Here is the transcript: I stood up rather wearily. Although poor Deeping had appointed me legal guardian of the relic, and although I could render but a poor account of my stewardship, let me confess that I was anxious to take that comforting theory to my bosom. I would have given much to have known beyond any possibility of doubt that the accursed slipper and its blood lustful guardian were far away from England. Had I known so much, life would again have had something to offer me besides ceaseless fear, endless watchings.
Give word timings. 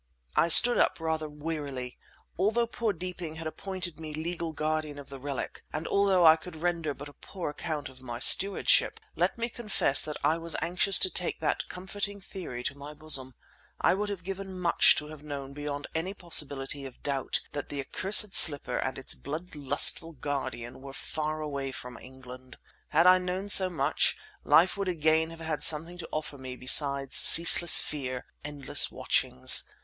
I 0.35 0.47
stood 0.47 0.79
up 0.79 0.99
rather 0.99 1.29
wearily. 1.29 1.99
Although 2.35 2.65
poor 2.65 2.91
Deeping 2.91 3.35
had 3.35 3.45
appointed 3.45 3.99
me 3.99 4.15
legal 4.15 4.51
guardian 4.51 4.97
of 4.97 5.09
the 5.09 5.19
relic, 5.19 5.63
and 5.71 5.87
although 5.87 6.25
I 6.25 6.37
could 6.37 6.55
render 6.55 6.95
but 6.95 7.07
a 7.07 7.13
poor 7.13 7.51
account 7.51 7.87
of 7.87 8.01
my 8.01 8.17
stewardship, 8.17 8.99
let 9.15 9.37
me 9.37 9.47
confess 9.47 10.01
that 10.01 10.17
I 10.23 10.39
was 10.39 10.55
anxious 10.59 10.97
to 10.97 11.11
take 11.11 11.39
that 11.41 11.69
comforting 11.69 12.19
theory 12.19 12.63
to 12.63 12.75
my 12.75 12.95
bosom. 12.95 13.35
I 13.79 13.93
would 13.93 14.09
have 14.09 14.23
given 14.23 14.59
much 14.59 14.95
to 14.95 15.09
have 15.09 15.21
known 15.21 15.53
beyond 15.53 15.85
any 15.93 16.15
possibility 16.15 16.83
of 16.83 17.03
doubt 17.03 17.39
that 17.51 17.69
the 17.69 17.79
accursed 17.79 18.33
slipper 18.33 18.77
and 18.79 18.97
its 18.97 19.13
blood 19.13 19.53
lustful 19.53 20.13
guardian 20.13 20.81
were 20.81 20.93
far 20.93 21.41
away 21.41 21.71
from 21.71 21.99
England. 21.99 22.57
Had 22.89 23.05
I 23.05 23.19
known 23.19 23.49
so 23.49 23.69
much, 23.69 24.17
life 24.43 24.77
would 24.77 24.87
again 24.87 25.29
have 25.29 25.41
had 25.41 25.61
something 25.61 25.99
to 25.99 26.09
offer 26.11 26.39
me 26.39 26.55
besides 26.55 27.17
ceaseless 27.17 27.83
fear, 27.83 28.25
endless 28.43 28.89
watchings. 28.89 29.63